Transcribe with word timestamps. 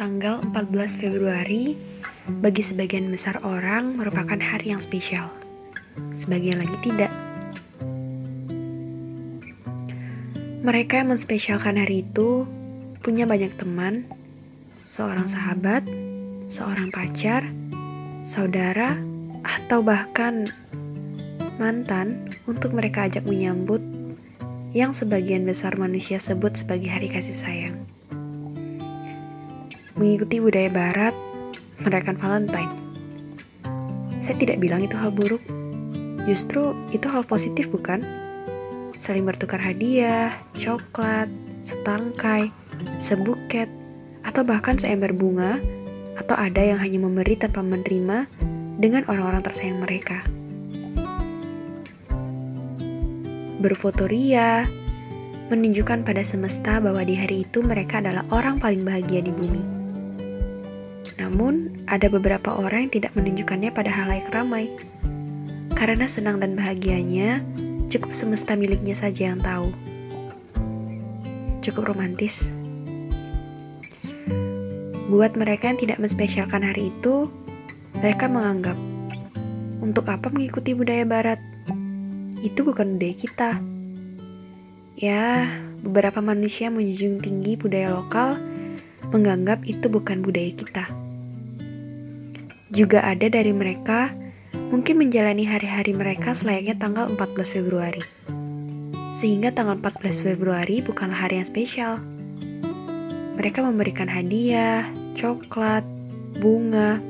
Tanggal 0.00 0.40
14 0.56 0.96
Februari 0.96 1.76
bagi 2.40 2.64
sebagian 2.64 3.12
besar 3.12 3.36
orang 3.44 4.00
merupakan 4.00 4.40
hari 4.40 4.72
yang 4.72 4.80
spesial. 4.80 5.28
Sebagian 6.16 6.56
lagi 6.56 6.72
tidak. 6.80 7.12
Mereka 10.64 11.04
yang 11.04 11.12
menspesialkan 11.12 11.76
hari 11.76 12.00
itu 12.00 12.48
punya 13.04 13.28
banyak 13.28 13.52
teman, 13.60 14.08
seorang 14.88 15.28
sahabat, 15.28 15.84
seorang 16.48 16.88
pacar, 16.88 17.52
saudara, 18.24 18.96
atau 19.44 19.84
bahkan 19.84 20.48
mantan 21.60 22.32
untuk 22.48 22.72
mereka 22.72 23.04
ajak 23.04 23.28
menyambut 23.28 23.84
yang 24.72 24.96
sebagian 24.96 25.44
besar 25.44 25.76
manusia 25.76 26.16
sebut 26.16 26.56
sebagai 26.56 26.88
hari 26.88 27.12
kasih 27.12 27.36
sayang. 27.36 27.99
Mengikuti 30.00 30.40
budaya 30.40 30.72
barat, 30.72 31.12
merayakan 31.84 32.16
Valentine. 32.16 32.72
Saya 34.24 34.32
tidak 34.40 34.56
bilang 34.64 34.80
itu 34.80 34.96
hal 34.96 35.12
buruk. 35.12 35.44
Justru 36.24 36.72
itu 36.88 37.04
hal 37.12 37.20
positif 37.28 37.68
bukan? 37.68 38.00
Saling 38.96 39.28
bertukar 39.28 39.60
hadiah, 39.60 40.32
coklat, 40.56 41.28
setangkai, 41.60 42.48
sebuket, 42.96 43.68
atau 44.24 44.40
bahkan 44.40 44.80
seember 44.80 45.12
bunga, 45.12 45.60
atau 46.16 46.32
ada 46.32 46.64
yang 46.64 46.80
hanya 46.80 46.96
memberi 47.04 47.36
tanpa 47.36 47.60
menerima 47.60 48.24
dengan 48.80 49.04
orang-orang 49.04 49.44
tersayang 49.44 49.84
mereka. 49.84 50.24
berfoto 53.60 54.08
ria, 54.08 54.64
menunjukkan 55.52 56.00
pada 56.00 56.24
semesta 56.24 56.80
bahwa 56.80 57.04
di 57.04 57.12
hari 57.12 57.44
itu 57.44 57.60
mereka 57.60 58.00
adalah 58.00 58.24
orang 58.32 58.56
paling 58.56 58.80
bahagia 58.80 59.20
di 59.20 59.28
bumi. 59.28 59.79
Namun, 61.30 61.86
ada 61.86 62.10
beberapa 62.10 62.58
orang 62.58 62.90
yang 62.90 62.92
tidak 62.98 63.12
menunjukkannya 63.14 63.70
pada 63.70 63.94
halayak 63.94 64.26
ramai. 64.34 64.66
Karena 65.78 66.10
senang 66.10 66.42
dan 66.42 66.58
bahagianya, 66.58 67.46
cukup 67.86 68.10
semesta 68.10 68.58
miliknya 68.58 68.98
saja 68.98 69.30
yang 69.30 69.38
tahu. 69.38 69.70
Cukup 71.62 71.94
romantis. 71.94 72.50
Buat 75.06 75.38
mereka 75.38 75.70
yang 75.70 75.78
tidak 75.78 76.02
menspesialkan 76.02 76.66
hari 76.66 76.90
itu, 76.90 77.30
mereka 78.02 78.26
menganggap, 78.26 78.74
untuk 79.78 80.10
apa 80.10 80.34
mengikuti 80.34 80.74
budaya 80.74 81.06
barat? 81.06 81.38
itu 82.40 82.64
bukan 82.64 82.96
budaya 82.96 83.14
kita. 83.16 83.50
Ya, 85.00 85.48
beberapa 85.80 86.20
manusia 86.20 86.68
menjunjung 86.68 87.24
tinggi 87.24 87.56
budaya 87.56 87.96
lokal 87.96 88.36
menganggap 89.10 89.64
itu 89.64 89.88
bukan 89.88 90.20
budaya 90.20 90.52
kita. 90.52 90.84
Juga 92.70 93.02
ada 93.02 93.26
dari 93.26 93.50
mereka 93.50 94.14
mungkin 94.70 95.02
menjalani 95.02 95.42
hari-hari 95.42 95.90
mereka 95.90 96.30
selayaknya 96.30 96.78
tanggal 96.78 97.10
14 97.10 97.50
Februari. 97.50 97.98
Sehingga 99.10 99.50
tanggal 99.50 99.74
14 99.82 100.22
Februari 100.22 100.78
bukanlah 100.78 101.26
hari 101.26 101.42
yang 101.42 101.48
spesial. 101.50 101.98
Mereka 103.34 103.66
memberikan 103.66 104.06
hadiah, 104.06 104.86
coklat, 105.18 105.82
bunga, 106.38 107.02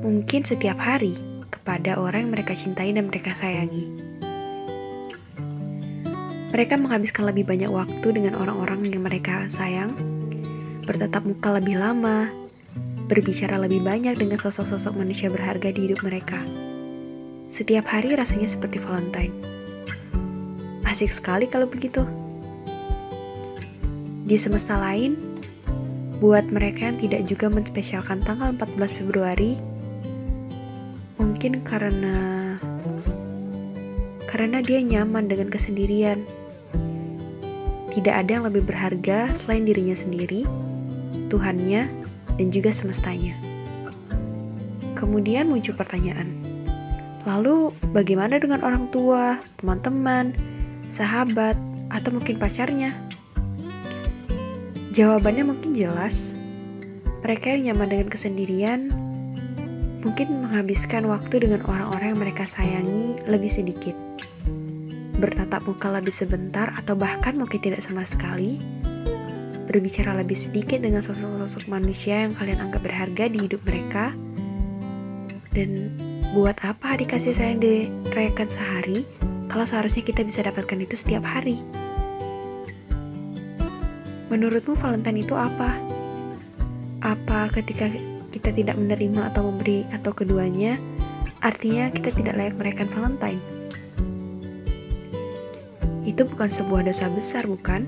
mungkin 0.00 0.40
setiap 0.40 0.80
hari 0.80 1.12
kepada 1.52 2.00
orang 2.00 2.24
yang 2.24 2.32
mereka 2.32 2.56
cintai 2.56 2.96
dan 2.96 3.04
mereka 3.12 3.36
sayangi. 3.36 3.84
Mereka 6.48 6.80
menghabiskan 6.80 7.28
lebih 7.28 7.44
banyak 7.44 7.68
waktu 7.68 8.08
dengan 8.08 8.40
orang-orang 8.40 8.88
yang 8.88 9.04
mereka 9.04 9.52
sayang, 9.52 9.92
bertatap 10.88 11.28
muka 11.28 11.60
lebih 11.60 11.76
lama, 11.76 12.30
berbicara 13.04 13.60
lebih 13.60 13.84
banyak 13.84 14.16
dengan 14.16 14.40
sosok-sosok 14.40 14.96
manusia 14.96 15.28
berharga 15.28 15.68
di 15.68 15.88
hidup 15.90 16.00
mereka. 16.04 16.40
Setiap 17.52 17.86
hari 17.86 18.16
rasanya 18.16 18.48
seperti 18.48 18.80
Valentine. 18.80 19.34
Asik 20.84 21.10
sekali 21.10 21.50
kalau 21.50 21.66
begitu. 21.66 22.06
Di 24.24 24.40
semesta 24.40 24.80
lain, 24.80 25.20
buat 26.22 26.48
mereka 26.48 26.88
yang 26.88 26.96
tidak 26.96 27.22
juga 27.28 27.46
menspesialkan 27.52 28.24
tanggal 28.24 28.56
14 28.56 29.02
Februari, 29.02 29.60
mungkin 31.20 31.60
karena 31.60 32.16
karena 34.30 34.58
dia 34.64 34.80
nyaman 34.82 35.28
dengan 35.30 35.46
kesendirian 35.52 36.18
tidak 37.94 38.26
ada 38.26 38.30
yang 38.38 38.44
lebih 38.50 38.66
berharga 38.66 39.30
selain 39.38 39.62
dirinya 39.62 39.94
sendiri, 39.94 40.42
Tuhannya, 41.30 42.03
dan 42.40 42.48
juga 42.50 42.70
semestanya. 42.74 43.36
Kemudian 44.94 45.50
muncul 45.50 45.74
pertanyaan, 45.76 46.32
lalu 47.28 47.74
bagaimana 47.92 48.40
dengan 48.40 48.62
orang 48.62 48.88
tua, 48.88 49.42
teman-teman, 49.60 50.32
sahabat, 50.88 51.58
atau 51.92 52.10
mungkin 52.14 52.40
pacarnya? 52.40 52.94
Jawabannya 54.94 55.44
mungkin 55.46 55.74
jelas. 55.74 56.32
Mereka 57.26 57.56
yang 57.56 57.72
nyaman 57.72 57.88
dengan 57.88 58.08
kesendirian 58.12 58.80
mungkin 60.04 60.44
menghabiskan 60.44 61.08
waktu 61.08 61.48
dengan 61.48 61.64
orang-orang 61.64 62.12
yang 62.12 62.20
mereka 62.20 62.44
sayangi 62.44 63.16
lebih 63.24 63.48
sedikit 63.48 63.96
bertatap 65.24 65.64
muka 65.64 65.88
lebih 65.88 66.12
sebentar 66.12 66.74
atau 66.76 66.92
bahkan 66.98 67.32
mungkin 67.38 67.56
tidak 67.56 67.80
sama 67.80 68.04
sekali, 68.04 68.60
berbicara 69.74 70.14
lebih 70.14 70.38
sedikit 70.38 70.78
dengan 70.78 71.02
sosok-sosok 71.02 71.66
manusia 71.66 72.22
yang 72.22 72.30
kalian 72.38 72.62
anggap 72.62 72.86
berharga 72.86 73.26
di 73.26 73.42
hidup 73.42 73.58
mereka, 73.66 74.14
dan 75.50 75.90
buat 76.30 76.54
apa 76.62 76.94
hari 76.94 77.10
kasih 77.10 77.34
sayang 77.34 77.58
dirayakan 77.58 78.46
sehari 78.46 79.02
kalau 79.50 79.66
seharusnya 79.66 80.06
kita 80.06 80.22
bisa 80.22 80.46
dapatkan 80.46 80.78
itu 80.78 80.94
setiap 80.94 81.26
hari? 81.26 81.58
Menurutmu 84.30 84.78
Valentine 84.78 85.26
itu 85.26 85.34
apa? 85.34 85.74
Apa 87.02 87.50
ketika 87.50 87.90
kita 88.30 88.54
tidak 88.54 88.78
menerima 88.78 89.34
atau 89.34 89.50
memberi 89.50 89.82
atau 89.90 90.14
keduanya, 90.14 90.78
artinya 91.42 91.90
kita 91.90 92.14
tidak 92.14 92.34
layak 92.38 92.54
merayakan 92.54 92.88
Valentine? 92.94 93.42
Itu 96.06 96.30
bukan 96.30 96.50
sebuah 96.50 96.86
dosa 96.86 97.10
besar, 97.10 97.50
bukan? 97.50 97.86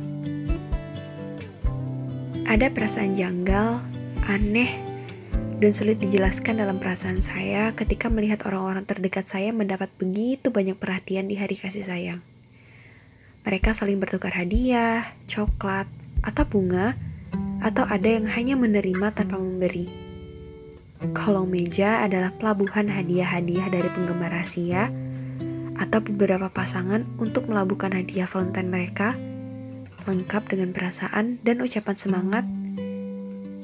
Ada 2.47 2.71
perasaan 2.71 3.19
janggal, 3.19 3.83
aneh, 4.31 4.71
dan 5.59 5.75
sulit 5.75 5.99
dijelaskan 5.99 6.63
dalam 6.63 6.79
perasaan 6.79 7.19
saya 7.19 7.75
ketika 7.75 8.07
melihat 8.07 8.47
orang-orang 8.47 8.87
terdekat 8.87 9.27
saya 9.27 9.51
mendapat 9.51 9.91
begitu 9.99 10.55
banyak 10.55 10.79
perhatian 10.79 11.27
di 11.27 11.35
hari 11.35 11.59
kasih 11.59 11.83
sayang. 11.83 12.23
Mereka 13.43 13.75
saling 13.75 13.99
bertukar 13.99 14.31
hadiah, 14.31 15.11
coklat, 15.27 15.91
atau 16.23 16.47
bunga, 16.47 16.95
atau 17.67 17.83
ada 17.83 18.07
yang 18.07 18.31
hanya 18.31 18.55
menerima 18.55 19.11
tanpa 19.11 19.43
memberi. 19.43 19.91
Kolong 21.19 21.51
meja 21.51 22.07
adalah 22.07 22.31
pelabuhan 22.31 22.87
hadiah-hadiah 22.87 23.75
dari 23.75 23.91
penggemar 23.91 24.31
rahasia 24.31 24.95
atau 25.77 25.99
beberapa 25.99 26.47
pasangan 26.47 27.05
untuk 27.19 27.51
melabuhkan 27.51 27.91
hadiah 27.91 28.25
Valentine 28.25 28.71
mereka, 28.71 29.19
lengkap 30.07 30.47
dengan 30.55 30.71
perasaan 30.71 31.43
dan 31.43 31.59
ucapan 31.59 31.97
semangat 31.99 32.47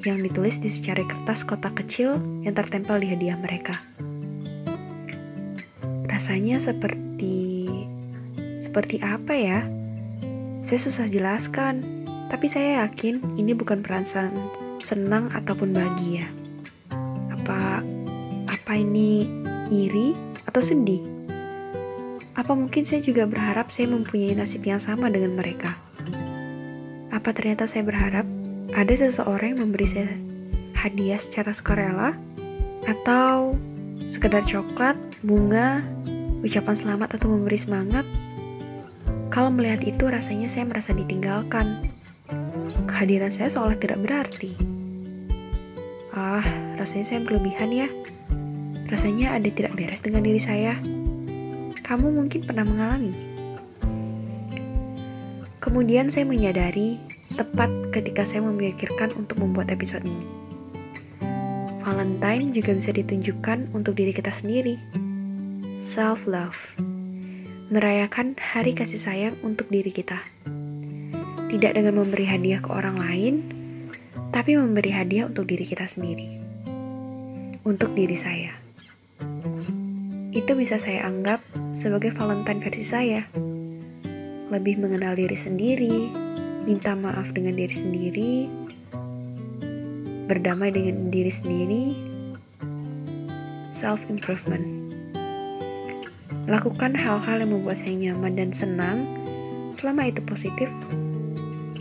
yang 0.03 0.19
ditulis 0.19 0.59
di 0.59 0.67
secari 0.67 1.07
kertas 1.07 1.47
kotak 1.47 1.79
kecil 1.79 2.19
yang 2.43 2.59
tertempel 2.59 2.99
di 2.99 3.15
hadiah 3.15 3.39
mereka. 3.39 3.79
Rasanya 6.11 6.59
seperti 6.59 7.71
seperti 8.59 8.99
apa 9.03 9.33
ya? 9.35 9.61
Saya 10.63 10.79
susah 10.79 11.07
jelaskan, 11.11 11.83
tapi 12.31 12.47
saya 12.47 12.87
yakin 12.87 13.39
ini 13.39 13.55
bukan 13.55 13.83
perasaan 13.83 14.35
senang 14.83 15.31
ataupun 15.35 15.75
bahagia. 15.75 16.27
Apa 17.31 17.83
apa 18.51 18.73
ini 18.75 19.27
iri 19.71 20.15
atau 20.47 20.63
sedih? 20.63 21.03
Apa 22.35 22.59
mungkin 22.59 22.83
saya 22.83 23.03
juga 23.03 23.27
berharap 23.27 23.71
saya 23.71 23.91
mempunyai 23.91 24.35
nasib 24.35 24.67
yang 24.67 24.83
sama 24.83 25.11
dengan 25.11 25.39
mereka? 25.39 25.92
Apa 27.23 27.31
ternyata 27.31 27.71
saya 27.71 27.87
berharap 27.87 28.27
ada 28.75 28.91
seseorang 28.99 29.55
yang 29.55 29.71
memberi 29.71 29.87
saya 29.87 30.11
hadiah 30.75 31.23
secara 31.23 31.55
sukarela? 31.55 32.19
Atau 32.83 33.55
sekedar 34.11 34.43
coklat, 34.43 34.99
bunga, 35.23 35.87
ucapan 36.43 36.75
selamat 36.75 37.15
atau 37.15 37.31
memberi 37.31 37.55
semangat? 37.55 38.03
Kalau 39.31 39.55
melihat 39.55 39.87
itu 39.87 40.11
rasanya 40.11 40.51
saya 40.51 40.67
merasa 40.67 40.91
ditinggalkan. 40.91 41.95
Kehadiran 42.91 43.31
saya 43.31 43.55
seolah 43.55 43.79
tidak 43.79 44.03
berarti. 44.03 44.59
Ah, 46.11 46.43
rasanya 46.75 47.07
saya 47.07 47.23
berlebihan 47.23 47.71
ya. 47.71 47.87
Rasanya 48.91 49.39
ada 49.39 49.47
tidak 49.47 49.79
beres 49.79 50.03
dengan 50.03 50.27
diri 50.27 50.43
saya 50.43 50.75
kamu 51.87 52.19
mungkin 52.19 52.43
pernah 52.43 52.67
mengalami. 52.67 53.15
Kemudian 55.63 56.11
saya 56.11 56.27
menyadari 56.27 57.12
tepat 57.35 57.69
ketika 57.91 58.23
saya 58.29 58.45
memikirkan 58.45 59.13
untuk 59.17 59.41
membuat 59.41 59.73
episode 59.73 60.05
ini. 60.05 60.43
Valentine 61.83 62.55
juga 62.55 62.79
bisa 62.79 62.95
ditunjukkan 62.95 63.75
untuk 63.75 63.99
diri 63.99 64.15
kita 64.15 64.31
sendiri. 64.31 64.79
Self-love. 65.83 66.79
Merayakan 67.75 68.39
hari 68.39 68.71
kasih 68.77 69.03
sayang 69.03 69.35
untuk 69.43 69.67
diri 69.67 69.91
kita. 69.91 70.23
Tidak 71.51 71.73
dengan 71.75 71.99
memberi 71.99 72.25
hadiah 72.31 72.63
ke 72.63 72.71
orang 72.71 72.97
lain, 73.03 73.35
tapi 74.31 74.55
memberi 74.55 74.95
hadiah 74.95 75.27
untuk 75.27 75.51
diri 75.51 75.67
kita 75.67 75.85
sendiri. 75.91 76.39
Untuk 77.67 77.93
diri 77.99 78.15
saya. 78.15 78.55
Itu 80.33 80.57
bisa 80.57 80.81
saya 80.81 81.05
anggap 81.05 81.45
sebagai 81.77 82.15
Valentine 82.15 82.63
versi 82.63 82.85
saya. 82.87 83.27
Lebih 84.49 84.81
mengenal 84.81 85.19
diri 85.19 85.37
sendiri, 85.37 86.09
minta 86.63 86.95
maaf 86.95 87.35
dengan 87.35 87.59
diri 87.59 87.75
sendiri, 87.75 88.33
berdamai 90.31 90.71
dengan 90.71 91.11
diri 91.11 91.33
sendiri, 91.33 91.85
self 93.73 94.03
improvement. 94.07 94.63
Lakukan 96.47 96.95
hal-hal 96.95 97.43
yang 97.43 97.55
membuat 97.55 97.83
saya 97.83 97.95
nyaman 97.95 98.35
dan 98.35 98.51
senang 98.51 99.07
selama 99.75 100.11
itu 100.11 100.23
positif 100.23 100.71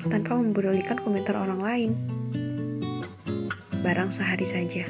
tanpa 0.10 0.33
mempedulikan 0.33 0.98
komentar 1.01 1.38
orang 1.38 1.62
lain. 1.62 1.92
Barang 3.81 4.13
sehari 4.13 4.45
saja. 4.45 4.86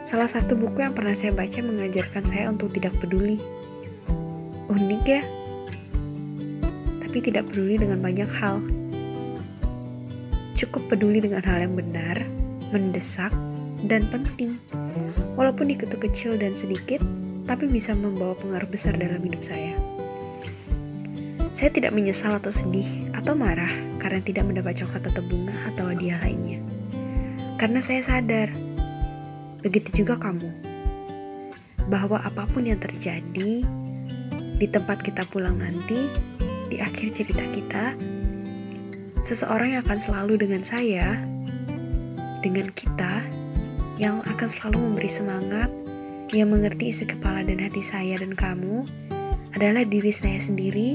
Salah 0.00 0.28
satu 0.28 0.56
buku 0.56 0.80
yang 0.80 0.96
pernah 0.96 1.12
saya 1.12 1.30
baca 1.30 1.60
mengajarkan 1.60 2.24
saya 2.24 2.48
untuk 2.48 2.72
tidak 2.72 2.96
peduli. 2.98 3.36
Unik 4.72 5.04
ya? 5.04 5.22
Tapi 7.10 7.18
tidak 7.26 7.50
peduli 7.50 7.74
dengan 7.74 7.98
banyak 7.98 8.30
hal 8.38 8.62
cukup 10.60 10.92
peduli 10.92 11.24
dengan 11.24 11.40
hal 11.40 11.64
yang 11.64 11.72
benar, 11.72 12.20
mendesak, 12.68 13.32
dan 13.88 14.04
penting. 14.12 14.60
Walaupun 15.40 15.72
itu 15.72 15.88
kecil 15.88 16.36
dan 16.36 16.52
sedikit, 16.52 17.00
tapi 17.48 17.64
bisa 17.64 17.96
membawa 17.96 18.36
pengaruh 18.36 18.68
besar 18.68 18.92
dalam 19.00 19.24
hidup 19.24 19.40
saya. 19.40 19.72
Saya 21.56 21.72
tidak 21.72 21.96
menyesal 21.96 22.36
atau 22.36 22.52
sedih 22.52 23.08
atau 23.16 23.32
marah 23.32 23.72
karena 23.96 24.20
tidak 24.20 24.44
mendapat 24.52 24.84
coklat 24.84 25.08
atau 25.08 25.24
bunga 25.24 25.56
atau 25.72 25.88
hadiah 25.88 26.20
lainnya. 26.20 26.60
Karena 27.56 27.80
saya 27.80 28.04
sadar, 28.04 28.52
begitu 29.64 30.04
juga 30.04 30.20
kamu, 30.20 30.52
bahwa 31.88 32.20
apa 32.20 32.44
pun 32.52 32.68
yang 32.68 32.78
terjadi 32.78 33.64
di 34.60 34.66
tempat 34.68 35.00
kita 35.00 35.24
pulang 35.28 35.56
nanti, 35.56 36.04
di 36.70 36.78
akhir 36.78 37.10
cerita 37.12 37.42
kita, 37.50 37.98
seseorang 39.26 39.74
yang 39.74 39.82
akan 39.82 39.98
selalu 39.98 40.38
dengan 40.38 40.62
saya, 40.62 41.18
dengan 42.40 42.70
kita, 42.72 43.26
yang 44.00 44.22
akan 44.24 44.48
selalu 44.48 44.78
memberi 44.80 45.10
semangat, 45.10 45.68
yang 46.30 46.54
mengerti 46.54 46.94
isi 46.94 47.04
kepala 47.04 47.42
dan 47.42 47.58
hati 47.58 47.82
saya 47.82 48.16
dan 48.22 48.32
kamu, 48.38 48.86
adalah 49.58 49.82
diri 49.82 50.14
saya 50.14 50.38
sendiri, 50.38 50.94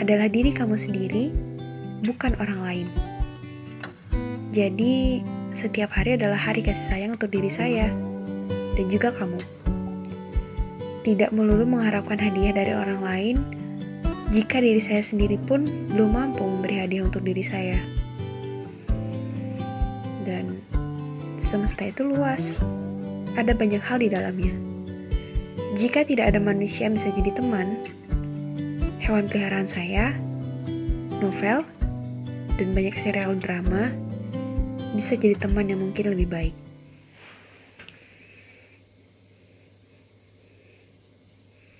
adalah 0.00 0.26
diri 0.26 0.50
kamu 0.50 0.74
sendiri, 0.74 1.30
bukan 2.02 2.32
orang 2.40 2.60
lain. 2.64 2.88
Jadi, 4.56 5.20
setiap 5.52 5.92
hari 5.92 6.16
adalah 6.16 6.38
hari 6.38 6.64
kasih 6.64 6.86
sayang 6.96 7.12
untuk 7.14 7.28
diri 7.30 7.52
saya 7.52 7.92
dan 8.74 8.86
juga 8.88 9.12
kamu. 9.14 9.38
Tidak 11.04 11.30
melulu 11.36 11.68
mengharapkan 11.68 12.16
hadiah 12.16 12.56
dari 12.56 12.72
orang 12.72 13.00
lain, 13.04 13.36
jika 14.32 14.62
diri 14.62 14.80
saya 14.80 15.04
sendiri 15.04 15.36
pun 15.36 15.68
belum 15.92 16.16
mampu 16.16 16.44
memberi 16.44 16.80
hadiah 16.80 17.04
untuk 17.04 17.24
diri 17.26 17.44
saya. 17.44 17.76
Dan 20.24 20.60
semesta 21.44 21.84
itu 21.84 22.06
luas, 22.08 22.56
ada 23.36 23.52
banyak 23.52 23.82
hal 23.84 24.00
di 24.00 24.08
dalamnya. 24.08 24.54
Jika 25.76 26.06
tidak 26.06 26.32
ada 26.32 26.40
manusia 26.40 26.86
yang 26.88 26.96
bisa 26.96 27.10
jadi 27.12 27.34
teman, 27.34 27.76
hewan 29.02 29.28
peliharaan 29.28 29.68
saya, 29.68 30.16
novel, 31.20 31.66
dan 32.56 32.68
banyak 32.72 32.94
serial 32.94 33.34
drama 33.36 33.90
bisa 34.94 35.18
jadi 35.18 35.34
teman 35.34 35.66
yang 35.66 35.82
mungkin 35.82 36.14
lebih 36.14 36.30
baik. 36.30 36.63